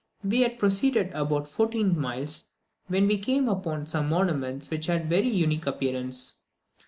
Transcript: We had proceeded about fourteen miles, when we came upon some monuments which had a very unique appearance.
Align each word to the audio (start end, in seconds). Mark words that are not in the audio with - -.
We 0.23 0.41
had 0.41 0.57
proceeded 0.57 1.11
about 1.13 1.47
fourteen 1.47 1.95
miles, 1.95 2.45
when 2.87 3.05
we 3.05 3.19
came 3.19 3.47
upon 3.47 3.85
some 3.85 4.09
monuments 4.09 4.71
which 4.71 4.87
had 4.87 5.01
a 5.01 5.07
very 5.07 5.29
unique 5.29 5.67
appearance. 5.67 6.39